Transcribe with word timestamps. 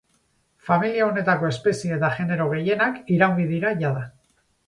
Familia 0.69 1.03
honetako 1.07 1.49
espezie 1.49 1.93
eta 1.99 2.09
genero 2.17 2.47
gehienak 2.55 2.97
iraungi 3.17 3.47
dira 3.55 3.77
jada. 3.85 4.05